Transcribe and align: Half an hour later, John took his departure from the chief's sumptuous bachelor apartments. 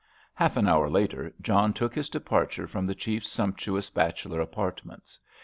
Half 0.33 0.57
an 0.57 0.67
hour 0.67 0.89
later, 0.89 1.31
John 1.41 1.73
took 1.73 1.93
his 1.93 2.09
departure 2.09 2.65
from 2.65 2.87
the 2.87 2.95
chief's 2.95 3.29
sumptuous 3.29 3.91
bachelor 3.91 4.41
apartments. 4.41 5.19